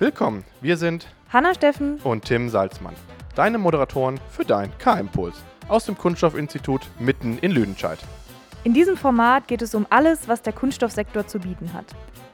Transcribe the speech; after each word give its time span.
Willkommen, 0.00 0.44
wir 0.62 0.78
sind 0.78 1.06
Hanna 1.30 1.52
Steffen 1.52 1.98
und 2.04 2.24
Tim 2.24 2.48
Salzmann, 2.48 2.94
deine 3.34 3.58
Moderatoren 3.58 4.18
für 4.30 4.46
dein 4.46 4.72
K-Impuls 4.78 5.36
aus 5.68 5.84
dem 5.84 5.98
Kunststoffinstitut 5.98 6.88
mitten 6.98 7.36
in 7.36 7.50
Lüdenscheid. 7.50 7.98
In 8.62 8.74
diesem 8.74 8.98
Format 8.98 9.48
geht 9.48 9.62
es 9.62 9.74
um 9.74 9.86
alles, 9.88 10.28
was 10.28 10.42
der 10.42 10.52
Kunststoffsektor 10.52 11.26
zu 11.26 11.38
bieten 11.38 11.72
hat. 11.72 11.86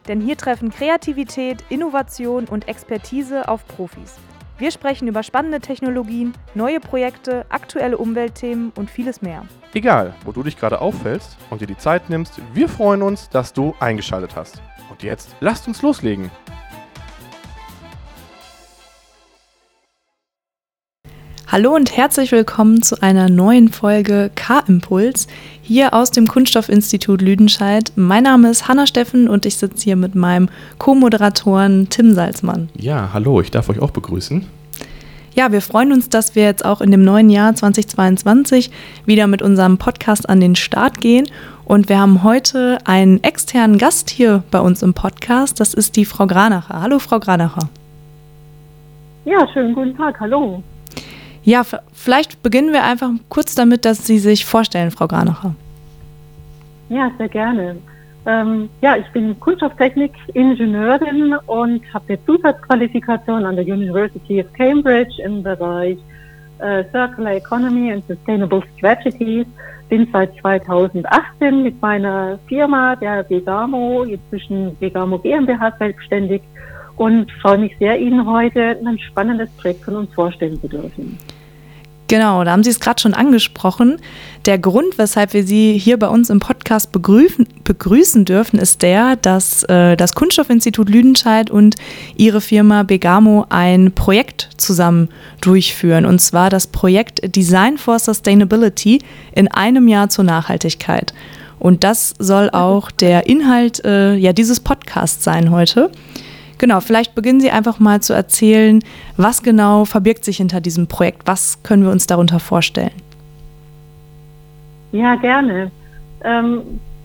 Denn 0.08 0.20
hier 0.20 0.36
treffen 0.36 0.70
Kreativität, 0.70 1.64
Innovation 1.68 2.46
und 2.46 2.66
Expertise 2.66 3.48
auf 3.48 3.64
Profis. 3.68 4.17
Wir 4.58 4.72
sprechen 4.72 5.07
über 5.07 5.22
spannende 5.22 5.61
Technologien, 5.61 6.32
neue 6.54 6.81
Projekte, 6.81 7.46
aktuelle 7.48 7.96
Umweltthemen 7.96 8.72
und 8.75 8.90
vieles 8.90 9.22
mehr. 9.22 9.44
Egal, 9.72 10.14
wo 10.25 10.32
du 10.32 10.43
dich 10.43 10.57
gerade 10.57 10.81
auffällst 10.81 11.36
und 11.50 11.61
dir 11.61 11.68
die 11.68 11.76
Zeit 11.76 12.11
nimmst, 12.11 12.40
wir 12.54 12.68
freuen 12.68 13.03
uns, 13.03 13.29
dass 13.29 13.53
du 13.53 13.76
eingeschaltet 13.79 14.34
hast. 14.34 14.61
Und 14.90 15.04
jetzt 15.04 15.36
lasst 15.39 15.68
uns 15.68 15.82
loslegen. 15.82 16.32
Hallo 21.57 21.75
und 21.75 21.96
herzlich 21.96 22.33
willkommen 22.33 22.83
zu 22.83 23.01
einer 23.01 23.31
neuen 23.31 23.71
Folge 23.71 24.31
K-Impuls 24.35 25.27
hier 25.63 25.95
aus 25.95 26.11
dem 26.11 26.27
Kunststoffinstitut 26.27 27.23
Lüdenscheid. 27.23 27.93
Mein 27.96 28.25
Name 28.25 28.51
ist 28.51 28.69
Hanna 28.69 28.87
Steffen 28.87 29.27
und 29.27 29.46
ich 29.46 29.57
sitze 29.57 29.85
hier 29.85 29.96
mit 29.96 30.15
meinem 30.15 30.51
Co-Moderatoren 30.77 31.89
Tim 31.89 32.12
Salzmann. 32.12 32.69
Ja, 32.77 33.09
hallo, 33.15 33.41
ich 33.41 33.51
darf 33.51 33.70
euch 33.70 33.81
auch 33.81 33.91
begrüßen. 33.91 34.45
Ja, 35.34 35.51
wir 35.51 35.62
freuen 35.62 35.93
uns, 35.93 36.11
dass 36.11 36.35
wir 36.35 36.43
jetzt 36.43 36.63
auch 36.63 36.83
in 36.83 36.91
dem 36.91 37.03
neuen 37.03 37.31
Jahr 37.31 37.55
2022 37.55 38.70
wieder 39.07 39.27
mit 39.27 39.41
unserem 39.41 39.79
Podcast 39.79 40.29
an 40.29 40.41
den 40.41 40.57
Start 40.57 41.01
gehen. 41.01 41.27
Und 41.65 41.89
wir 41.89 41.98
haben 41.98 42.23
heute 42.23 42.77
einen 42.85 43.25
externen 43.25 43.79
Gast 43.79 44.11
hier 44.11 44.45
bei 44.51 44.61
uns 44.61 44.83
im 44.83 44.93
Podcast. 44.93 45.59
Das 45.59 45.73
ist 45.73 45.97
die 45.97 46.05
Frau 46.05 46.27
Granacher. 46.27 46.83
Hallo, 46.83 46.98
Frau 46.98 47.19
Granacher. 47.19 47.70
Ja, 49.25 49.48
schönen 49.55 49.75
guten 49.75 49.97
Tag. 49.97 50.20
Hallo. 50.20 50.63
Ja, 51.47 51.62
vielleicht 51.92 52.42
beginnen 52.42 52.72
wir 52.72 52.83
einfach 52.83 53.08
kurz 53.28 53.55
damit, 53.55 53.84
dass 53.84 54.05
Sie 54.05 54.19
sich 54.19 54.44
vorstellen, 54.44 54.91
Frau 54.91 55.06
Granacher. 55.06 55.55
Ja, 56.89 57.08
sehr 57.19 57.28
gerne. 57.28 57.77
Ähm, 58.27 58.69
ja, 58.80 58.97
ich 58.97 59.06
bin 59.12 59.39
Kunststofftechnik-Ingenieurin 59.39 61.36
und 61.47 61.83
habe 61.94 62.05
eine 62.08 62.27
Zusatzqualifikation 62.27 63.44
an 63.44 63.55
der 63.55 63.64
University 63.64 64.41
of 64.41 64.52
Cambridge 64.55 65.22
im 65.22 65.44
Bereich 65.44 65.98
äh, 66.58 66.83
Circular 66.91 67.34
Economy 67.34 67.92
and 67.92 68.05
Sustainable 68.08 68.64
Strategies. 68.77 69.47
Bin 69.89 70.08
seit 70.12 70.34
2018 70.41 71.62
mit 71.62 71.80
meiner 71.80 72.41
Firma, 72.48 72.97
der 72.97 73.24
Vegamo, 73.30 74.02
inzwischen 74.02 74.77
Vegamo 74.80 75.17
GmbH, 75.20 75.77
selbstständig 75.78 76.42
und 76.97 77.30
freue 77.41 77.58
mich 77.58 77.77
sehr, 77.78 77.97
Ihnen 78.00 78.27
heute 78.27 78.80
ein 78.84 78.98
spannendes 78.98 79.48
Projekt 79.50 79.84
von 79.84 79.94
uns 79.94 80.12
vorstellen 80.12 80.61
zu 80.61 80.67
dürfen. 80.67 81.17
Genau, 82.09 82.45
da 82.45 82.53
haben 82.53 82.62
Sie 82.62 82.71
es 82.71 82.79
gerade 82.79 83.01
schon 83.01 83.15
angesprochen. 83.15 83.97
Der 84.45 84.59
Grund, 84.59 84.97
weshalb 84.97 85.33
wir 85.33 85.45
Sie 85.45 85.77
hier 85.77 85.99
bei 85.99 86.07
uns 86.07 86.31
im 86.31 86.39
Podcast 86.39 86.93
begrüßen, 86.93 87.48
begrüßen 87.65 88.25
dürfen, 88.25 88.61
ist 88.61 88.83
der, 88.83 89.17
dass 89.17 89.65
äh, 89.65 89.97
das 89.97 90.15
Kunststoffinstitut 90.15 90.89
Lüdenscheid 90.89 91.51
und 91.51 91.75
Ihre 92.17 92.41
Firma 92.41 92.85
Begamo 92.85 93.47
ein 93.48 93.91
Projekt 93.93 94.51
zusammen 94.57 95.09
durchführen. 95.41 96.07
Und 96.07 96.21
zwar 96.21 96.48
das 96.48 96.69
Projekt 96.69 97.35
Design 97.35 97.77
for 97.77 97.98
Sustainability 97.98 99.01
in 99.35 99.48
einem 99.48 99.89
Jahr 99.89 100.09
zur 100.09 100.25
Nachhaltigkeit. 100.25 101.13
Und 101.59 101.83
das 101.83 102.14
soll 102.20 102.51
auch 102.51 102.92
der 102.92 103.27
Inhalt 103.27 103.85
äh, 103.85 104.14
ja, 104.14 104.33
dieses 104.33 104.61
Podcasts 104.61 105.25
sein 105.25 105.51
heute. 105.51 105.91
Genau, 106.58 106.80
vielleicht 106.80 107.14
beginnen 107.14 107.40
Sie 107.40 107.50
einfach 107.50 107.78
mal 107.78 108.00
zu 108.00 108.12
erzählen, 108.12 108.80
was 109.17 109.42
genau 109.42 109.84
verbirgt 109.84 110.24
sich 110.24 110.39
hinter 110.39 110.61
diesem 110.61 110.86
Projekt? 110.86 111.22
Was 111.27 111.62
können 111.62 111.83
wir 111.83 111.90
uns 111.90 112.06
darunter 112.06 112.40
vorstellen? 112.40 112.92
Ja, 114.92 115.17
gerne. 115.17 115.70
Ähm, 116.24 116.62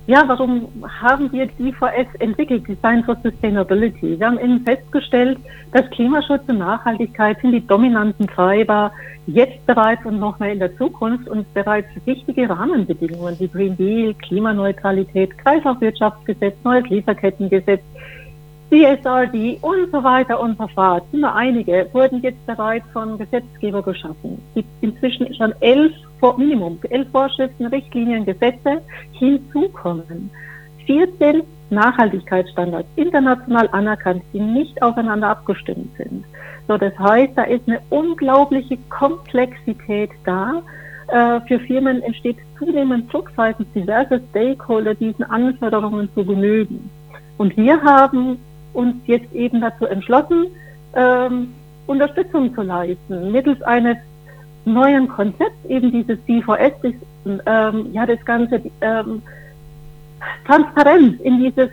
ja, 0.07 0.23
warum 0.27 0.67
haben 1.01 1.31
wir 1.31 1.47
DVS 1.47 2.07
entwickelt, 2.19 2.67
Design 2.67 3.03
for 3.03 3.17
Sustainability? 3.23 4.19
Wir 4.19 4.27
haben 4.27 4.39
eben 4.39 4.61
festgestellt, 4.61 5.37
dass 5.73 5.89
Klimaschutz 5.91 6.41
und 6.47 6.57
Nachhaltigkeit 6.57 7.39
sind 7.41 7.51
die 7.51 7.65
dominanten 7.65 8.27
Treiber 8.27 8.91
jetzt 9.27 9.65
bereits 9.67 10.03
und 10.05 10.19
noch 10.19 10.39
mehr 10.39 10.53
in 10.53 10.59
der 10.59 10.75
Zukunft 10.77 11.29
und 11.29 11.53
bereits 11.53 11.87
wichtige 12.05 12.49
Rahmenbedingungen 12.49 13.39
wie 13.39 13.47
Green 13.47 13.77
Deal, 13.77 14.13
Klimaneutralität, 14.15 15.37
Kreislaufwirtschaftsgesetz, 15.37 16.55
neues 16.63 16.89
Lieferkettengesetz, 16.89 17.81
CSRD 18.71 19.57
und 19.61 19.91
so 19.91 20.01
weiter 20.01 20.39
und 20.39 20.57
so 20.57 20.65
fort, 20.69 21.03
immer 21.11 21.35
einige, 21.35 21.89
wurden 21.91 22.21
jetzt 22.21 22.45
bereits 22.45 22.85
von 22.93 23.17
Gesetzgeber 23.17 23.83
geschaffen. 23.83 24.41
Es 24.49 24.55
gibt 24.55 24.69
inzwischen 24.79 25.35
schon 25.35 25.53
elf, 25.59 25.93
Minimum, 26.37 26.79
elf 26.89 27.09
Vorschriften, 27.11 27.65
Richtlinien, 27.65 28.25
Gesetze 28.25 28.81
hinzukommen. 29.11 30.29
14 30.85 31.43
Nachhaltigkeitsstandards, 31.69 32.87
international 32.95 33.67
anerkannt, 33.73 34.23
die 34.31 34.39
nicht 34.39 34.81
aufeinander 34.81 35.29
abgestimmt 35.29 35.89
sind. 35.97 36.23
So, 36.67 36.77
das 36.77 36.97
heißt, 36.97 37.33
da 37.35 37.43
ist 37.43 37.67
eine 37.67 37.81
unglaubliche 37.89 38.77
Komplexität 38.89 40.11
da. 40.23 40.61
Äh, 41.09 41.41
für 41.41 41.59
Firmen 41.59 42.01
entsteht 42.03 42.37
zunehmend 42.57 43.11
Druck 43.11 43.31
seitens 43.35 43.67
diverser 43.73 44.21
Stakeholder, 44.29 44.93
diesen 44.93 45.23
Anforderungen 45.25 46.07
zu 46.13 46.23
genügen. 46.23 46.89
Und 47.37 47.57
wir 47.57 47.81
haben 47.81 48.37
uns 48.73 48.95
jetzt 49.05 49.33
eben 49.33 49.61
dazu 49.61 49.85
entschlossen, 49.85 50.47
ähm, 50.95 51.53
Unterstützung 51.87 52.53
zu 52.53 52.61
leisten, 52.61 53.31
mittels 53.31 53.61
eines 53.63 53.97
neuen 54.65 55.07
Konzepts, 55.07 55.65
eben 55.67 55.91
dieses 55.91 56.23
DVS, 56.25 56.73
das, 56.81 56.93
ähm, 57.45 57.89
ja, 57.93 58.05
das 58.05 58.23
Ganze 58.25 58.61
ähm, 58.81 59.21
transparent 60.45 61.19
in 61.21 61.39
dieses 61.39 61.69
äh, 61.69 61.71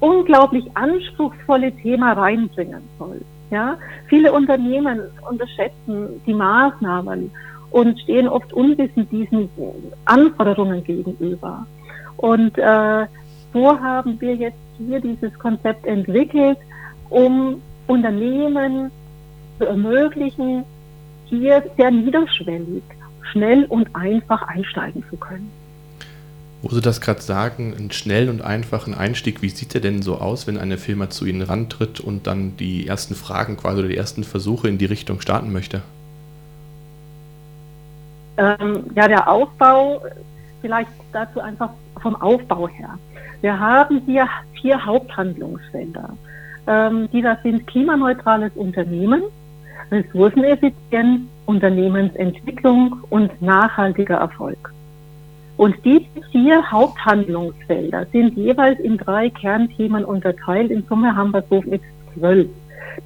unglaublich 0.00 0.64
anspruchsvolle 0.74 1.72
Thema 1.72 2.12
reinbringen 2.12 2.82
soll. 2.98 3.20
Ja, 3.50 3.76
viele 4.06 4.32
Unternehmen 4.32 5.00
unterschätzen 5.28 6.20
die 6.26 6.34
Maßnahmen 6.34 7.30
und 7.70 8.00
stehen 8.00 8.28
oft 8.28 8.52
unwissend 8.52 9.10
diesen 9.10 9.48
Anforderungen 10.04 10.84
gegenüber. 10.84 11.66
Und 12.18 12.58
äh, 12.58 13.06
so 13.52 13.80
haben 13.80 14.20
wir 14.20 14.34
jetzt 14.34 14.58
hier 14.78 15.00
dieses 15.00 15.36
Konzept 15.38 15.86
entwickelt, 15.86 16.58
um 17.10 17.60
Unternehmen 17.86 18.90
zu 19.58 19.66
ermöglichen, 19.66 20.64
hier 21.26 21.62
sehr 21.76 21.90
niederschwellig, 21.90 22.82
schnell 23.32 23.64
und 23.64 23.94
einfach 23.94 24.42
einsteigen 24.42 25.04
zu 25.10 25.16
können. 25.16 25.50
Wo 26.62 26.70
Sie 26.70 26.80
das 26.80 27.00
gerade 27.00 27.20
sagen, 27.20 27.74
einen 27.76 27.92
schnellen 27.92 28.30
und 28.30 28.42
einfachen 28.42 28.92
Einstieg, 28.92 29.42
wie 29.42 29.48
sieht 29.48 29.74
der 29.74 29.80
denn 29.80 30.02
so 30.02 30.16
aus, 30.16 30.48
wenn 30.48 30.58
eine 30.58 30.76
Firma 30.76 31.08
zu 31.08 31.24
Ihnen 31.24 31.42
rantritt 31.42 32.00
und 32.00 32.26
dann 32.26 32.56
die 32.56 32.86
ersten 32.88 33.14
Fragen 33.14 33.56
quasi 33.56 33.78
oder 33.78 33.88
die 33.88 33.96
ersten 33.96 34.24
Versuche 34.24 34.68
in 34.68 34.76
die 34.76 34.86
Richtung 34.86 35.20
starten 35.20 35.52
möchte? 35.52 35.82
Ähm, 38.38 38.84
ja, 38.96 39.06
der 39.06 39.28
Aufbau, 39.28 40.02
vielleicht 40.60 40.90
dazu 41.12 41.40
einfach 41.40 41.70
vom 42.00 42.16
Aufbau 42.16 42.68
her. 42.68 42.98
Wir 43.40 43.58
haben 43.58 44.02
hier 44.04 44.28
vier 44.60 44.84
Haupthandlungsfelder. 44.84 46.10
Ähm, 46.66 47.08
dieser 47.12 47.38
sind 47.42 47.66
klimaneutrales 47.66 48.52
Unternehmen, 48.56 49.22
Ressourceneffizienz, 49.90 51.22
Unternehmensentwicklung 51.46 53.00
und 53.10 53.40
nachhaltiger 53.40 54.16
Erfolg. 54.16 54.72
Und 55.56 55.76
diese 55.84 56.04
vier 56.30 56.70
Haupthandlungsfelder 56.70 58.06
sind 58.12 58.36
jeweils 58.36 58.78
in 58.80 58.96
drei 58.96 59.30
Kernthemen 59.30 60.04
unterteilt. 60.04 60.70
In 60.70 60.84
Summe 60.84 61.16
haben 61.16 61.32
wir 61.32 61.42
so 61.48 61.62
mit 61.62 61.82
zwölf. 62.14 62.48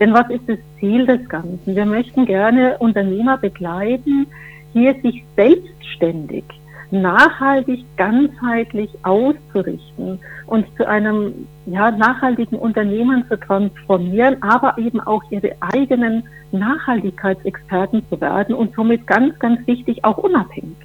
Denn 0.00 0.12
was 0.12 0.28
ist 0.30 0.48
das 0.48 0.58
Ziel 0.80 1.06
des 1.06 1.26
Ganzen? 1.28 1.76
Wir 1.76 1.86
möchten 1.86 2.26
gerne 2.26 2.76
Unternehmer 2.78 3.38
begleiten, 3.38 4.26
hier 4.72 4.94
sich 5.02 5.24
selbstständig 5.36 6.44
nachhaltig, 6.92 7.84
ganzheitlich 7.96 8.90
auszurichten 9.02 10.20
und 10.46 10.66
zu 10.76 10.86
einem 10.86 11.48
ja, 11.66 11.90
nachhaltigen 11.90 12.58
Unternehmen 12.58 13.24
zu 13.28 13.38
transformieren, 13.38 14.42
aber 14.42 14.76
eben 14.78 15.00
auch 15.00 15.22
ihre 15.30 15.56
eigenen 15.60 16.24
Nachhaltigkeitsexperten 16.52 18.06
zu 18.08 18.20
werden 18.20 18.54
und 18.54 18.74
somit 18.74 19.06
ganz, 19.06 19.38
ganz 19.38 19.66
wichtig 19.66 20.04
auch 20.04 20.18
unabhängig, 20.18 20.76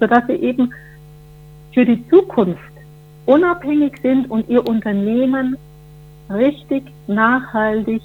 sodass 0.00 0.26
sie 0.26 0.34
eben 0.34 0.72
für 1.72 1.84
die 1.84 2.06
Zukunft 2.08 2.60
unabhängig 3.26 3.98
sind 4.02 4.30
und 4.30 4.48
ihr 4.48 4.66
Unternehmen 4.66 5.56
richtig 6.28 6.82
nachhaltig 7.06 8.02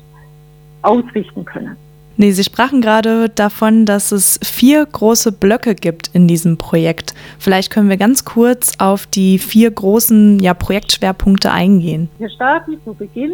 ausrichten 0.83 1.43
können. 1.43 1.75
Nee, 2.19 2.31
Sie 2.31 2.43
sprachen 2.43 2.81
gerade 2.81 3.29
davon, 3.29 3.85
dass 3.85 4.11
es 4.11 4.39
vier 4.43 4.83
große 4.83 5.31
Blöcke 5.31 5.75
gibt 5.75 6.09
in 6.15 6.27
diesem 6.27 6.57
Projekt. 6.57 7.13
Vielleicht 7.37 7.71
können 7.71 7.89
wir 7.89 7.97
ganz 7.97 8.25
kurz 8.25 8.73
auf 8.79 9.05
die 9.05 9.37
vier 9.37 9.69
großen 9.69 10.39
ja, 10.39 10.55
Projektschwerpunkte 10.55 11.51
eingehen. 11.51 12.09
Wir 12.17 12.31
starten 12.31 12.77
zu 12.83 12.95
Beginn 12.95 13.33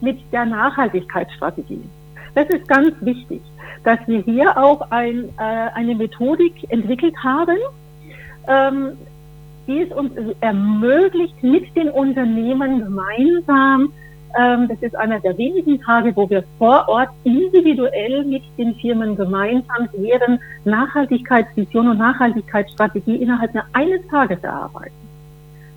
mit 0.00 0.18
der 0.32 0.44
Nachhaltigkeitsstrategie. 0.44 1.80
Das 2.34 2.48
ist 2.50 2.66
ganz 2.66 2.90
wichtig, 3.00 3.40
dass 3.84 4.00
wir 4.08 4.18
hier 4.22 4.58
auch 4.58 4.90
ein, 4.90 5.28
äh, 5.38 5.70
eine 5.74 5.94
Methodik 5.94 6.52
entwickelt 6.68 7.14
haben, 7.22 7.56
ähm, 8.48 8.88
die 9.68 9.82
es 9.82 9.92
uns 9.92 10.10
ermöglicht, 10.40 11.40
mit 11.44 11.74
den 11.76 11.90
Unternehmen 11.90 12.80
gemeinsam 12.80 13.92
das 14.36 14.82
ist 14.82 14.94
einer 14.96 15.18
der 15.20 15.38
wenigen 15.38 15.80
Tage, 15.80 16.14
wo 16.14 16.28
wir 16.28 16.44
vor 16.58 16.86
Ort 16.88 17.08
individuell 17.24 18.24
mit 18.24 18.42
den 18.58 18.74
Firmen 18.74 19.16
gemeinsam 19.16 19.88
deren 19.94 20.38
Nachhaltigkeitsvision 20.64 21.88
und 21.88 21.98
Nachhaltigkeitsstrategie 21.98 23.16
innerhalb 23.16 23.52
eines 23.72 24.06
Tages 24.08 24.42
erarbeiten. 24.42 24.92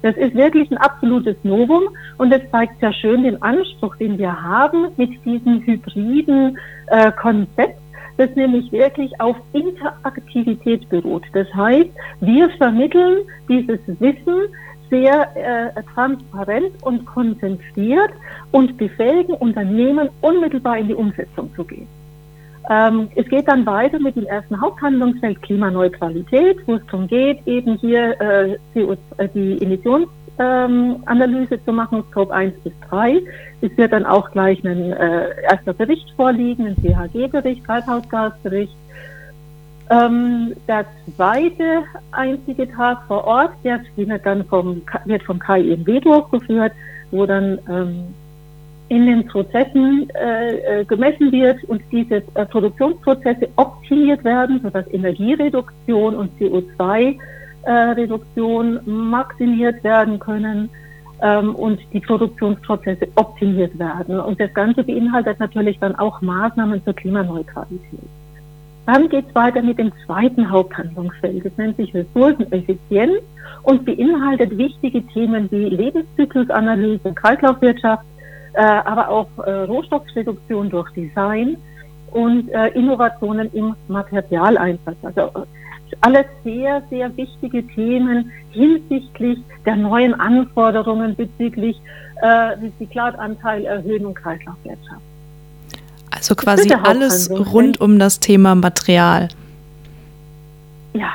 Das 0.02 0.16
ist 0.16 0.34
wirklich 0.36 0.70
ein 0.72 0.78
absolutes 0.78 1.36
Novum 1.44 1.84
und 2.18 2.32
es 2.34 2.50
zeigt 2.52 2.80
sehr 2.80 2.94
schön 2.94 3.24
den 3.24 3.42
Anspruch, 3.42 3.96
den 3.98 4.18
wir 4.18 4.42
haben 4.42 4.88
mit 4.98 5.24
diesem 5.26 5.62
hybriden 5.62 6.58
äh, 6.88 7.12
Konzept, 7.12 7.80
das 8.18 8.34
nämlich 8.36 8.72
wirklich 8.72 9.12
auf 9.20 9.38
Interaktivität 9.54 10.88
beruht. 10.90 11.24
Das 11.34 11.48
heißt, 11.54 11.90
wir 12.22 12.50
vermitteln 12.52 13.20
dieses 13.48 13.80
Wissen 14.00 14.50
sehr 14.90 15.36
äh, 15.36 15.84
transparent 15.94 16.72
und 16.82 17.06
konzentriert 17.06 18.12
und 18.52 18.78
befähigen 18.78 19.36
Unternehmen 19.36 20.10
unmittelbar 20.22 20.78
in 20.78 20.88
die 20.88 20.96
Umsetzung 20.96 21.54
zu 21.56 21.64
gehen. 21.64 21.88
Ähm, 22.70 23.10
es 23.16 23.28
geht 23.28 23.48
dann 23.48 23.66
weiter 23.66 24.00
mit 24.00 24.16
dem 24.16 24.28
ersten 24.28 24.62
Haupthandlungsfeld 24.62 25.42
Klimaneutralität, 25.42 26.58
wo 26.68 26.76
es 26.76 26.86
darum 26.86 27.08
geht, 27.08 27.46
eben 27.48 27.78
hier 27.78 28.22
äh, 28.22 28.58
CO, 28.74 28.96
äh, 29.18 29.28
die 29.34 29.60
Emissionsanalyse 29.60 31.56
ähm, 31.56 31.66
zu 31.66 31.74
machen, 31.74 32.04
Scope 32.12 32.32
1 32.32 32.54
bis 32.64 32.74
3. 32.90 33.22
Es 33.62 33.76
wird 33.76 33.92
dann 33.92 34.06
auch 34.06 34.30
gleich 34.32 34.64
ein 34.64 34.94
äh, 34.94 35.42
erster 35.50 35.74
Bericht 35.74 36.12
vorliegen, 36.16 36.68
ein 36.68 36.76
CHG-Bericht, 36.76 37.66
Treibhausgasbericht, 37.66 38.76
ähm, 39.90 40.56
der 40.68 40.86
zweite 41.16 41.84
einzige 42.12 42.72
Tag 42.72 43.06
vor 43.08 43.26
Ort, 43.26 43.52
der 43.64 43.82
wird 43.96 44.26
dann 44.26 44.46
vom, 44.46 44.82
wird 45.06 45.24
vom 45.24 45.40
KIMW 45.40 46.00
durchgeführt, 46.00 46.74
wo 47.12 47.26
dann 47.26 47.60
ähm, 47.68 48.14
in 48.90 49.06
den 49.06 49.26
Prozessen 49.28 50.10
äh, 50.16 50.82
äh, 50.82 50.86
gemessen 50.86 51.32
wird 51.32 51.64
und 51.66 51.82
diese 51.92 52.24
äh, 52.34 52.46
Produktionsprozesse 52.46 53.48
optimiert 53.56 54.24
werden, 54.24 54.60
sodass 54.62 54.86
Energiereduktion 54.92 56.16
und 56.16 56.32
CO2-Reduktion 56.40 58.78
äh, 58.78 58.90
maximiert 58.90 59.84
werden 59.84 60.18
können 60.20 60.70
ähm, 61.22 61.54
und 61.56 61.80
die 61.94 62.00
Produktionsprozesse 62.00 63.08
optimiert 63.16 63.78
werden. 63.78 64.20
Und 64.20 64.40
das 64.40 64.52
Ganze 64.54 64.84
beinhaltet 64.84 65.40
natürlich 65.40 65.78
dann 65.80 65.96
auch 65.96 66.22
Maßnahmen 66.22 66.84
zur 66.84 66.94
Klimaneutralität. 66.94 68.00
Dann 68.92 69.08
geht 69.08 69.28
es 69.30 69.36
weiter 69.36 69.62
mit 69.62 69.78
dem 69.78 69.92
zweiten 70.04 70.50
Haupthandlungsfeld. 70.50 71.46
Das 71.46 71.56
nennt 71.58 71.78
sich 71.78 71.94
Ressourceneffizienz 71.94 73.22
und 73.62 73.86
beinhaltet 73.86 74.58
wichtige 74.58 75.06
Themen 75.06 75.48
wie 75.52 75.70
Lebenszyklusanalyse, 75.70 77.14
Kreislaufwirtschaft, 77.14 78.04
äh, 78.54 78.64
aber 78.64 79.10
auch 79.10 79.28
äh, 79.46 79.52
Rohstoffreduktion 79.66 80.72
durch 80.72 80.92
Design 80.94 81.58
und 82.14 82.50
äh, 82.50 82.70
Innovationen 82.70 83.54
im 83.54 83.76
Materialeinsatz. 83.90 84.98
Also 85.04 85.22
äh, 85.22 85.46
alles 86.02 86.26
sehr, 86.44 86.82
sehr 86.90 87.16
wichtige 87.16 87.68
Themen 87.68 88.32
hinsichtlich 88.50 89.38
der 89.68 89.76
neuen 89.76 90.20
Anforderungen 90.20 91.16
bezüglich 91.16 91.80
äh, 92.24 92.26
Recyclatanteil 92.26 93.66
erhöhen 93.66 94.08
und 94.08 94.16
Kreislaufwirtschaft. 94.16 95.04
Also 96.20 96.36
quasi 96.36 96.74
alles 96.74 97.32
rund 97.32 97.80
um 97.80 97.98
das 97.98 98.20
Thema 98.20 98.54
Material. 98.54 99.30
Ja, 100.94 101.14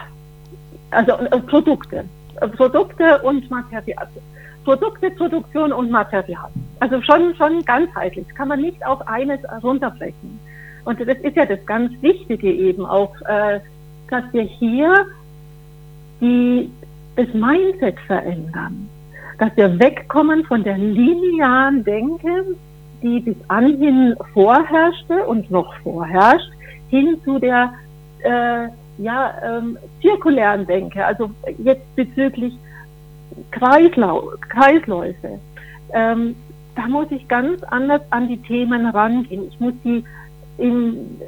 also 0.90 1.12
äh, 1.12 1.40
Produkte. 1.40 2.04
Produkte 2.56 3.18
und 3.22 3.50
Material. 3.50 4.08
Produkte, 4.64 5.10
Produktion 5.10 5.72
und 5.72 5.90
Material. 5.90 6.48
Also 6.80 7.02
schon, 7.02 7.34
schon 7.36 7.62
ganzheitlich. 7.66 8.26
Kann 8.34 8.48
man 8.48 8.62
nicht 8.62 8.84
auf 8.86 9.06
eines 9.06 9.40
runterbrechen. 9.62 10.40
Und 10.86 11.00
das 11.00 11.18
ist 11.18 11.36
ja 11.36 11.44
das 11.44 11.64
ganz 11.66 11.92
Wichtige 12.00 12.50
eben 12.50 12.86
auch, 12.86 13.14
äh, 13.26 13.60
dass 14.08 14.24
wir 14.32 14.42
hier 14.42 15.06
die, 16.22 16.70
das 17.16 17.28
Mindset 17.34 18.00
verändern. 18.06 18.88
Dass 19.38 19.54
wir 19.56 19.78
wegkommen 19.78 20.44
von 20.44 20.64
der 20.64 20.78
linearen 20.78 21.84
Denke, 21.84 22.56
die 23.04 23.20
bis 23.20 23.36
anhin 23.48 24.16
vorherrschte 24.32 25.24
und 25.26 25.50
noch 25.50 25.72
vorherrscht, 25.82 26.50
hin 26.88 27.18
zu 27.24 27.38
der 27.38 27.74
äh, 28.24 28.68
ja, 28.98 29.34
ähm, 29.44 29.78
zirkulären 30.00 30.66
Denke, 30.66 31.04
also 31.04 31.30
jetzt 31.58 31.94
bezüglich 31.94 32.54
Kreislau 33.50 34.30
Kreisläufe. 34.48 35.38
Ähm, 35.92 36.34
da 36.74 36.88
muss 36.88 37.10
ich 37.10 37.28
ganz 37.28 37.62
anders 37.64 38.00
an 38.10 38.28
die 38.28 38.38
Themen 38.38 38.86
rangehen. 38.86 39.48
Ich 39.48 39.60
muss 39.60 39.74
die 39.84 40.04
im, 40.58 41.20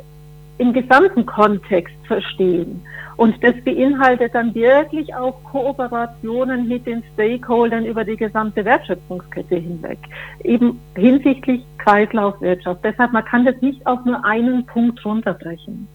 im 0.58 0.72
gesamten 0.72 1.26
Kontext 1.26 1.94
verstehen. 2.06 2.82
Und 3.16 3.42
das 3.42 3.54
beinhaltet 3.64 4.34
dann 4.34 4.54
wirklich 4.54 5.14
auch 5.14 5.42
Kooperationen 5.44 6.68
mit 6.68 6.86
den 6.86 7.02
Stakeholdern 7.14 7.86
über 7.86 8.04
die 8.04 8.16
gesamte 8.16 8.64
Wertschöpfungskette 8.64 9.56
hinweg, 9.56 9.98
eben 10.44 10.78
hinsichtlich 10.94 11.64
Kreislaufwirtschaft. 11.78 12.84
Deshalb, 12.84 13.12
man 13.12 13.24
kann 13.24 13.46
das 13.46 13.60
nicht 13.62 13.86
auf 13.86 14.04
nur 14.04 14.22
einen 14.24 14.66
Punkt 14.66 15.02
runterbrechen. 15.04 15.88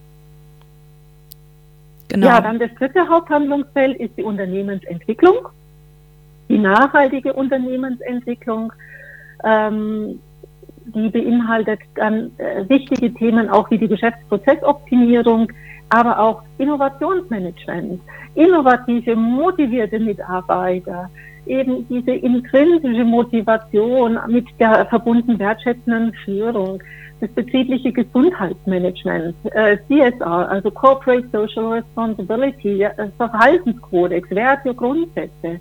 Genau. 2.08 2.26
Ja, 2.26 2.40
dann 2.40 2.58
das 2.58 2.74
dritte 2.74 3.08
Haupthandlungsfeld 3.08 3.98
ist 3.98 4.18
die 4.18 4.24
Unternehmensentwicklung, 4.24 5.48
die 6.48 6.58
nachhaltige 6.58 7.32
Unternehmensentwicklung. 7.32 8.72
Ähm, 9.44 10.20
die 10.86 11.08
beinhaltet 11.08 11.80
dann 11.94 12.30
äh, 12.38 12.68
wichtige 12.68 13.12
Themen 13.14 13.48
auch 13.48 13.70
wie 13.70 13.78
die 13.78 13.88
Geschäftsprozessoptimierung, 13.88 15.50
aber 15.88 16.18
auch 16.18 16.42
Innovationsmanagement, 16.58 18.00
innovative, 18.34 19.14
motivierte 19.14 19.98
Mitarbeiter, 19.98 21.10
eben 21.46 21.86
diese 21.88 22.12
intrinsische 22.12 23.04
Motivation 23.04 24.18
mit 24.28 24.46
der 24.58 24.86
verbundenen 24.86 25.38
wertschätzenden 25.38 26.12
Führung, 26.24 26.82
das 27.20 27.30
betriebliche 27.30 27.92
Gesundheitsmanagement, 27.92 29.34
äh, 29.52 29.76
CSR, 29.88 30.50
also 30.50 30.70
Corporate 30.70 31.28
Social 31.32 31.74
Responsibility, 31.74 32.82
äh, 32.82 32.90
Verhaltenskodex, 33.16 34.28
Werte, 34.30 34.74
Grundsätze, 34.74 35.60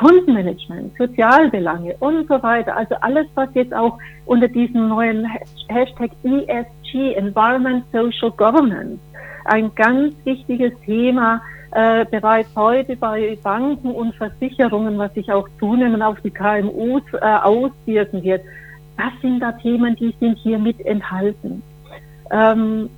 Kundenmanagement, 0.00 0.96
Sozialbelange 0.96 1.94
und 2.00 2.26
so 2.26 2.42
weiter. 2.42 2.74
Also 2.74 2.94
alles, 3.02 3.26
was 3.34 3.50
jetzt 3.52 3.74
auch 3.74 3.98
unter 4.24 4.48
diesem 4.48 4.88
neuen 4.88 5.26
Hashtag 5.68 6.10
ESG, 6.24 7.12
Environment 7.16 7.84
Social 7.92 8.30
Governance, 8.30 8.98
ein 9.44 9.70
ganz 9.74 10.14
wichtiges 10.24 10.72
Thema 10.86 11.42
äh, 11.72 12.06
bereits 12.06 12.48
heute 12.56 12.96
bei 12.96 13.38
Banken 13.42 13.90
und 13.90 14.14
Versicherungen, 14.14 14.96
was 14.96 15.12
sich 15.12 15.30
auch 15.30 15.46
zunehmend 15.58 16.02
auf 16.02 16.18
die 16.22 16.30
KMUs 16.30 17.02
äh, 17.12 17.18
auswirken 17.18 18.22
wird. 18.22 18.40
Das 18.96 19.12
sind 19.20 19.40
da 19.40 19.52
Themen, 19.52 19.96
die 19.96 20.14
sind 20.18 20.38
hier 20.38 20.58
mit 20.58 20.80
enthalten. 20.86 21.62
Ähm, 22.30 22.88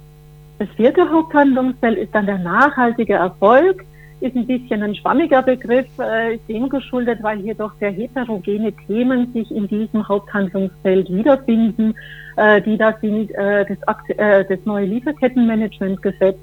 das 0.60 0.68
vierte 0.76 1.10
Haupthandlungsfeld 1.10 1.98
ist 1.98 2.14
dann 2.14 2.26
der 2.26 2.38
nachhaltige 2.38 3.14
Erfolg. 3.14 3.84
Ist 4.22 4.36
ein 4.36 4.46
bisschen 4.46 4.82
ein 4.82 4.94
schwammiger 4.94 5.42
Begriff, 5.42 5.86
äh, 5.98 6.38
dem 6.48 6.68
geschuldet, 6.68 7.22
weil 7.22 7.38
hier 7.38 7.54
doch 7.54 7.72
sehr 7.80 7.90
heterogene 7.90 8.72
Themen 8.86 9.32
sich 9.32 9.50
in 9.50 9.68
diesem 9.68 10.08
Haupthandlungsfeld 10.08 11.10
wiederfinden 11.10 11.94
äh, 12.36 12.62
die 12.62 12.76
da 12.76 12.96
sind, 13.00 13.30
äh, 13.32 13.66
das, 13.66 13.78
äh, 14.16 14.44
das 14.44 14.58
neue 14.64 14.86
Lieferkettenmanagementgesetz, 14.86 16.38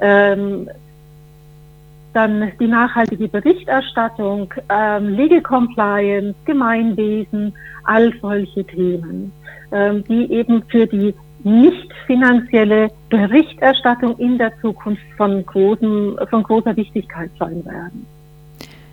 ähm, 0.00 0.68
dann 2.12 2.52
die 2.58 2.66
nachhaltige 2.66 3.28
Berichterstattung, 3.28 4.52
ähm, 4.68 5.08
Legal 5.10 5.42
Compliance, 5.42 6.34
Gemeinwesen, 6.44 7.52
all 7.84 8.12
solche 8.20 8.64
Themen, 8.64 9.32
ähm, 9.72 10.04
die 10.04 10.32
eben 10.32 10.62
für 10.64 10.86
die 10.86 11.14
nicht 11.48 11.92
finanzielle 12.06 12.90
Berichterstattung 13.10 14.18
in 14.18 14.38
der 14.38 14.52
Zukunft 14.60 15.02
von, 15.16 15.44
großen, 15.44 16.16
von 16.30 16.42
großer 16.42 16.76
Wichtigkeit 16.76 17.30
sein 17.38 17.64
werden. 17.64 18.06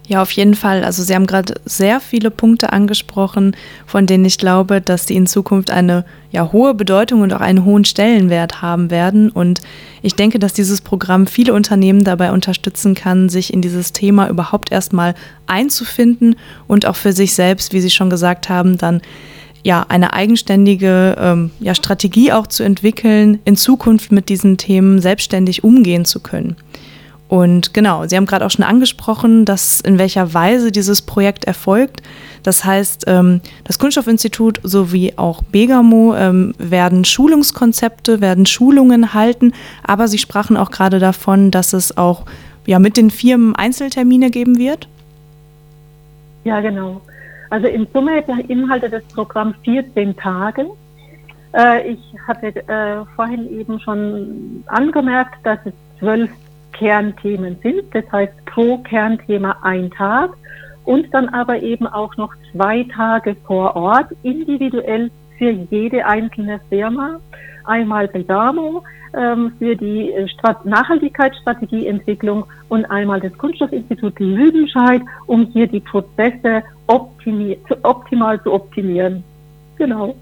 Ja, 0.07 0.21
auf 0.21 0.31
jeden 0.31 0.53
Fall. 0.53 0.83
Also 0.83 1.01
Sie 1.01 1.15
haben 1.15 1.25
gerade 1.25 1.55
sehr 1.65 1.99
viele 1.99 2.29
Punkte 2.29 2.71
angesprochen, 2.71 3.55
von 3.87 4.05
denen 4.05 4.25
ich 4.25 4.37
glaube, 4.37 4.79
dass 4.79 5.07
sie 5.07 5.15
in 5.15 5.25
Zukunft 5.25 5.71
eine 5.71 6.05
ja, 6.31 6.51
hohe 6.51 6.75
Bedeutung 6.75 7.21
und 7.21 7.33
auch 7.33 7.41
einen 7.41 7.65
hohen 7.65 7.85
Stellenwert 7.85 8.61
haben 8.61 8.91
werden. 8.91 9.31
Und 9.31 9.61
ich 10.03 10.15
denke, 10.15 10.37
dass 10.37 10.53
dieses 10.53 10.81
Programm 10.81 11.25
viele 11.25 11.53
Unternehmen 11.53 12.03
dabei 12.03 12.31
unterstützen 12.31 12.93
kann, 12.93 13.29
sich 13.29 13.51
in 13.51 13.61
dieses 13.61 13.93
Thema 13.93 14.29
überhaupt 14.29 14.71
erstmal 14.71 15.15
einzufinden 15.47 16.35
und 16.67 16.85
auch 16.85 16.95
für 16.95 17.11
sich 17.11 17.33
selbst, 17.33 17.73
wie 17.73 17.81
Sie 17.81 17.89
schon 17.89 18.11
gesagt 18.11 18.47
haben, 18.47 18.77
dann 18.77 19.01
ja, 19.65 19.83
eine 19.89 20.13
eigenständige 20.13 21.15
ähm, 21.19 21.49
ja, 21.59 21.73
Strategie 21.73 22.31
auch 22.31 22.45
zu 22.45 22.61
entwickeln, 22.61 23.39
in 23.45 23.55
Zukunft 23.55 24.11
mit 24.11 24.29
diesen 24.29 24.57
Themen 24.57 25.01
selbstständig 25.01 25.63
umgehen 25.63 26.05
zu 26.05 26.19
können. 26.19 26.55
Und 27.29 27.73
genau, 27.73 28.05
Sie 28.05 28.15
haben 28.15 28.27
gerade 28.27 28.45
auch 28.45 28.51
schon 28.51 28.63
angesprochen, 28.63 29.43
dass 29.43 29.81
in 29.81 29.97
welcher 29.97 30.35
Weise 30.35 30.71
dieses 30.71 31.01
Projekt 31.01 31.45
erfolgt. 31.45 32.03
Das 32.43 32.63
heißt, 32.63 33.05
ähm, 33.07 33.41
das 33.63 33.79
Kunststoffinstitut 33.79 34.59
sowie 34.61 35.13
auch 35.15 35.41
Begamo 35.41 36.13
ähm, 36.13 36.53
werden 36.59 37.03
Schulungskonzepte, 37.03 38.21
werden 38.21 38.45
Schulungen 38.45 39.15
halten, 39.15 39.51
aber 39.81 40.07
Sie 40.07 40.19
sprachen 40.19 40.57
auch 40.57 40.69
gerade 40.69 40.99
davon, 40.99 41.49
dass 41.49 41.73
es 41.73 41.97
auch 41.97 42.25
ja, 42.67 42.77
mit 42.77 42.97
den 42.97 43.09
Firmen 43.09 43.55
Einzeltermine 43.55 44.29
geben 44.29 44.59
wird. 44.59 44.87
Ja, 46.43 46.61
genau. 46.61 47.01
Also 47.49 47.67
in 47.67 47.87
Summe 47.93 48.21
beinhaltet 48.21 48.93
das 48.93 49.03
Programm 49.13 49.53
14 49.63 50.15
Tage. 50.15 50.67
Äh, 51.53 51.93
ich 51.93 51.99
hatte 52.27 52.47
äh, 52.67 53.05
vorhin 53.15 53.49
eben 53.59 53.79
schon 53.79 54.63
angemerkt, 54.67 55.45
dass 55.45 55.59
es 55.65 55.73
zwölf 55.99 56.29
Kernthemen 56.73 57.57
sind. 57.61 57.83
Das 57.93 58.03
heißt 58.11 58.45
pro 58.45 58.77
Kernthema 58.79 59.57
ein 59.61 59.89
Tag 59.91 60.31
und 60.83 61.13
dann 61.13 61.29
aber 61.29 61.61
eben 61.61 61.87
auch 61.87 62.15
noch 62.17 62.33
zwei 62.51 62.83
Tage 62.83 63.35
vor 63.45 63.75
Ort, 63.75 64.07
individuell 64.23 65.09
für 65.37 65.49
jede 65.49 66.05
einzelne 66.05 66.59
Firma. 66.69 67.19
Einmal 67.67 68.07
Bedamo 68.07 68.83
ähm, 69.15 69.53
für 69.57 69.75
die 69.75 70.11
äh, 70.11 70.27
Strat 70.27 70.65
Nachhaltigkeitsstrategieentwicklung 70.65 72.45
und 72.69 72.85
einmal 72.85 73.21
das 73.21 73.33
Kunststoffinstitut 73.37 74.19
Lüdenscheid, 74.19 75.01
um 75.27 75.47
hier 75.47 75.67
die 75.67 75.79
Prozesse 75.79 76.63
optimal 76.87 78.41
zu 78.43 78.53
optimieren. 78.53 79.23
Genau. 79.77 80.15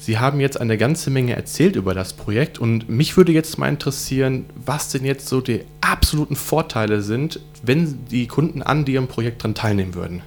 Sie 0.00 0.18
haben 0.18 0.38
jetzt 0.38 0.60
eine 0.60 0.78
ganze 0.78 1.10
Menge 1.10 1.34
erzählt 1.34 1.74
über 1.74 1.92
das 1.92 2.12
Projekt 2.12 2.60
und 2.60 2.88
mich 2.88 3.16
würde 3.16 3.32
jetzt 3.32 3.58
mal 3.58 3.68
interessieren, 3.68 4.46
was 4.54 4.90
denn 4.90 5.04
jetzt 5.04 5.26
so 5.26 5.40
die 5.40 5.62
absoluten 5.80 6.36
Vorteile 6.36 7.00
sind, 7.00 7.40
wenn 7.64 8.06
die 8.08 8.28
Kunden 8.28 8.62
an 8.62 8.86
Ihrem 8.86 9.08
Projekt 9.08 9.42
daran 9.42 9.56
teilnehmen 9.56 9.94
würden. 9.96 10.22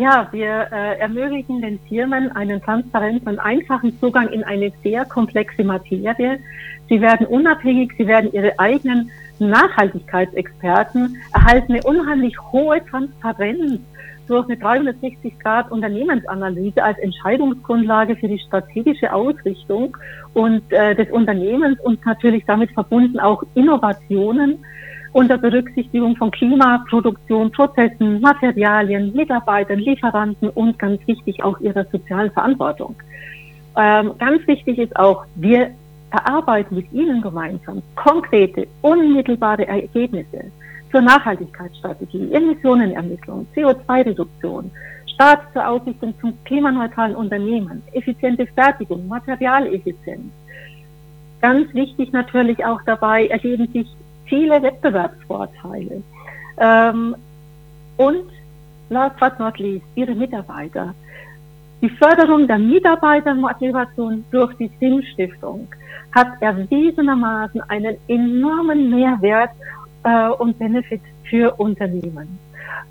Ja, 0.00 0.28
wir 0.32 0.72
äh, 0.72 0.98
ermöglichen 0.98 1.60
den 1.60 1.78
Firmen 1.80 2.34
einen 2.34 2.62
transparenten 2.62 3.28
und 3.28 3.38
einfachen 3.38 4.00
Zugang 4.00 4.28
in 4.28 4.42
eine 4.42 4.72
sehr 4.82 5.04
komplexe 5.04 5.62
Materie. 5.62 6.38
Sie 6.88 7.02
werden 7.02 7.26
unabhängig, 7.26 7.92
sie 7.98 8.06
werden 8.06 8.32
ihre 8.32 8.58
eigenen 8.58 9.10
Nachhaltigkeitsexperten, 9.40 11.18
erhalten 11.34 11.74
eine 11.74 11.82
unheimlich 11.82 12.34
hohe 12.50 12.82
Transparenz 12.86 13.80
durch 14.26 14.48
eine 14.48 14.56
360-Grad-Unternehmensanalyse 14.56 16.82
als 16.82 16.98
Entscheidungsgrundlage 17.00 18.16
für 18.16 18.28
die 18.28 18.38
strategische 18.38 19.12
Ausrichtung 19.12 19.98
und 20.32 20.62
äh, 20.72 20.94
des 20.94 21.10
Unternehmens 21.10 21.78
und 21.80 22.06
natürlich 22.06 22.46
damit 22.46 22.70
verbunden 22.70 23.20
auch 23.20 23.42
Innovationen 23.52 24.64
unter 25.12 25.38
Berücksichtigung 25.38 26.16
von 26.16 26.30
Klima, 26.30 26.84
Produktion, 26.88 27.50
Prozessen, 27.50 28.20
Materialien, 28.20 29.12
Mitarbeitern, 29.14 29.78
Lieferanten 29.78 30.50
und 30.50 30.78
ganz 30.78 31.04
wichtig 31.06 31.42
auch 31.42 31.58
ihrer 31.60 31.84
sozialen 31.86 32.30
Verantwortung. 32.30 32.94
Ähm, 33.76 34.12
ganz 34.18 34.46
wichtig 34.46 34.78
ist 34.78 34.96
auch, 34.96 35.24
wir 35.34 35.70
erarbeiten 36.10 36.76
mit 36.76 36.92
Ihnen 36.92 37.20
gemeinsam 37.22 37.82
konkrete, 37.94 38.66
unmittelbare 38.82 39.66
Ergebnisse 39.66 40.44
zur 40.90 41.00
Nachhaltigkeitsstrategie, 41.02 42.32
Emissionenermittlung, 42.32 43.46
CO2-Reduktion, 43.54 44.70
Start 45.14 45.40
zur 45.52 45.68
Ausrichtung 45.68 46.14
zum 46.20 46.32
klimaneutralen 46.44 47.14
Unternehmen, 47.14 47.82
effiziente 47.92 48.46
Fertigung, 48.46 49.06
Materialeffizienz. 49.06 50.32
Ganz 51.40 51.72
wichtig 51.74 52.12
natürlich 52.12 52.64
auch 52.64 52.80
dabei 52.86 53.26
ergeben 53.26 53.68
sich 53.72 53.86
viele 54.30 54.62
Wettbewerbsvorteile. 54.62 56.02
Ähm, 56.58 57.14
und 57.98 58.24
last 58.88 59.20
but 59.20 59.38
not 59.38 59.58
least, 59.58 59.84
Ihre 59.94 60.14
Mitarbeiter. 60.14 60.94
Die 61.82 61.90
Förderung 61.90 62.46
der 62.46 62.58
Mitarbeitermotivation 62.58 64.24
durch 64.30 64.54
die 64.56 64.70
Sinnstiftung 64.80 65.68
hat 66.14 66.28
erwiesenermaßen 66.40 67.60
einen 67.68 67.96
enormen 68.08 68.90
Mehrwert 68.90 69.50
äh, 70.04 70.28
und 70.28 70.58
Benefit 70.58 71.02
für 71.28 71.52
Unternehmen. 71.58 72.38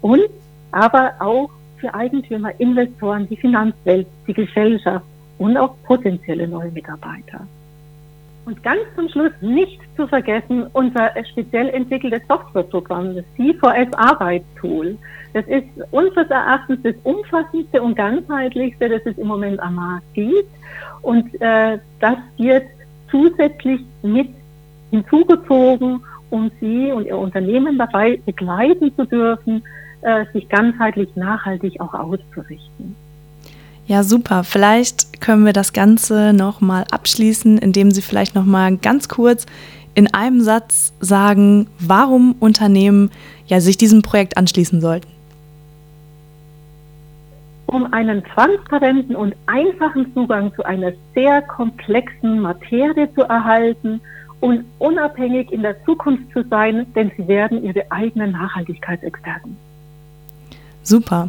Und 0.01 0.29
aber 0.71 1.13
auch 1.19 1.49
für 1.77 1.93
Eigentümer, 1.93 2.51
Investoren, 2.59 3.27
die 3.27 3.37
Finanzwelt, 3.37 4.07
die 4.27 4.33
Gesellschaft 4.33 5.05
und 5.37 5.57
auch 5.57 5.75
potenzielle 5.83 6.47
neue 6.47 6.71
Mitarbeiter. 6.71 7.47
Und 8.45 8.61
ganz 8.63 8.81
zum 8.95 9.09
Schluss 9.09 9.31
nicht 9.41 9.79
zu 9.99 10.07
vergessen, 10.07 10.65
unser 10.71 11.11
speziell 11.29 11.67
entwickeltes 11.69 12.21
Softwareprogramm, 12.29 13.15
das 13.15 13.25
C4S 13.37 13.93
Arbeitstool. 13.95 14.97
Das 15.33 15.45
ist 15.47 15.65
unseres 15.91 16.29
Erachtens 16.29 16.79
das 16.83 16.95
umfassendste 17.03 17.81
und 17.81 17.95
ganzheitlichste, 17.95 18.87
das 18.87 19.01
es 19.05 19.17
im 19.17 19.27
Moment 19.27 19.59
am 19.59 19.75
Markt 19.75 20.13
gibt. 20.13 20.49
Und 21.01 21.29
äh, 21.41 21.79
das 21.99 22.17
wird 22.37 22.63
zusätzlich 23.11 23.81
mit 24.01 24.29
hinzugezogen 24.89 26.01
um 26.29 26.49
Sie 26.61 26.91
und 26.91 27.05
Ihr 27.05 27.17
Unternehmen 27.17 27.77
dabei 27.77 28.21
begleiten 28.25 28.95
zu 28.95 29.05
dürfen, 29.05 29.63
äh, 30.01 30.25
sich 30.31 30.47
ganzheitlich 30.47 31.13
nachhaltig 31.15 31.81
auch 31.81 31.93
auszurichten. 31.93 32.95
Ja, 33.89 34.03
super. 34.03 34.43
Vielleicht 34.43 35.19
können 35.19 35.47
wir 35.47 35.53
das 35.53 35.73
Ganze 35.73 36.31
nochmal 36.31 36.85
abschließen, 36.91 37.57
indem 37.57 37.89
Sie 37.89 38.03
vielleicht 38.03 38.35
nochmal 38.35 38.77
ganz 38.77 39.09
kurz 39.09 39.47
in 39.99 40.13
einem 40.13 40.39
Satz 40.39 40.93
sagen, 41.01 41.67
warum 41.77 42.33
Unternehmen 42.39 43.11
ja 43.47 43.59
sich 43.59 43.75
diesem 43.75 44.01
Projekt 44.01 44.37
anschließen 44.37 44.79
sollten. 44.79 45.09
Um 47.65 47.91
einen 47.91 48.23
transparenten 48.23 49.13
und 49.13 49.35
einfachen 49.45 50.11
Zugang 50.13 50.53
zu 50.55 50.63
einer 50.63 50.93
sehr 51.13 51.41
komplexen 51.41 52.39
Materie 52.39 53.13
zu 53.13 53.23
erhalten 53.23 53.99
und 54.39 54.63
unabhängig 54.79 55.51
in 55.51 55.63
der 55.63 55.83
Zukunft 55.83 56.31
zu 56.31 56.43
sein, 56.49 56.85
denn 56.95 57.11
sie 57.17 57.27
werden 57.27 57.61
ihre 57.61 57.91
eigenen 57.91 58.31
Nachhaltigkeitsexperten. 58.31 59.57
Super. 60.81 61.27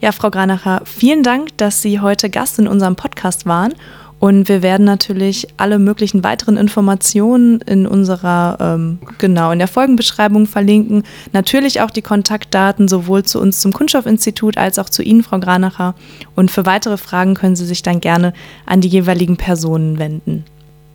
Ja, 0.00 0.10
Frau 0.10 0.30
Granacher, 0.30 0.82
vielen 0.84 1.22
Dank, 1.22 1.56
dass 1.56 1.82
Sie 1.82 2.00
heute 2.00 2.30
Gast 2.30 2.58
in 2.58 2.66
unserem 2.66 2.96
Podcast 2.96 3.46
waren. 3.46 3.74
Und 4.20 4.48
wir 4.48 4.62
werden 4.62 4.84
natürlich 4.84 5.46
alle 5.58 5.78
möglichen 5.78 6.24
weiteren 6.24 6.56
Informationen 6.56 7.60
in 7.60 7.86
unserer, 7.86 8.58
ähm, 8.60 8.98
genau, 9.18 9.52
in 9.52 9.60
der 9.60 9.68
Folgenbeschreibung 9.68 10.46
verlinken. 10.46 11.04
Natürlich 11.32 11.80
auch 11.80 11.90
die 11.90 12.02
Kontaktdaten 12.02 12.88
sowohl 12.88 13.22
zu 13.22 13.40
uns 13.40 13.60
zum 13.60 13.72
Kunststoffinstitut 13.72 14.58
als 14.58 14.78
auch 14.78 14.90
zu 14.90 15.02
Ihnen, 15.02 15.22
Frau 15.22 15.38
Granacher. 15.38 15.94
Und 16.34 16.50
für 16.50 16.66
weitere 16.66 16.96
Fragen 16.96 17.34
können 17.34 17.54
Sie 17.54 17.66
sich 17.66 17.82
dann 17.82 18.00
gerne 18.00 18.32
an 18.66 18.80
die 18.80 18.88
jeweiligen 18.88 19.36
Personen 19.36 19.98
wenden. 19.98 20.44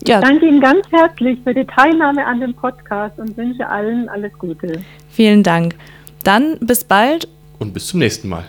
Ja. 0.05 0.19
Ich 0.19 0.25
danke 0.25 0.45
Ihnen 0.45 0.59
ganz 0.59 0.85
herzlich 0.91 1.39
für 1.45 1.53
die 1.53 1.65
Teilnahme 1.65 2.25
an 2.25 2.41
dem 2.41 2.53
Podcast 2.53 3.17
und 3.19 3.37
wünsche 3.37 3.65
allen 3.67 4.09
alles 4.09 4.33
Gute. 4.37 4.81
Vielen 5.09 5.43
Dank. 5.43 5.75
Dann 6.25 6.57
bis 6.59 6.83
bald. 6.83 7.29
Und 7.59 7.73
bis 7.73 7.87
zum 7.87 7.99
nächsten 7.99 8.27
Mal. 8.27 8.43